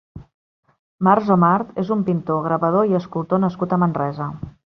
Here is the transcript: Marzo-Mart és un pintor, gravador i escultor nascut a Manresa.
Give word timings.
Marzo-Mart 1.07 1.77
és 1.83 1.91
un 1.97 2.01
pintor, 2.07 2.41
gravador 2.47 2.89
i 2.93 2.99
escultor 3.01 3.43
nascut 3.45 3.79
a 3.79 3.81
Manresa. 3.85 4.33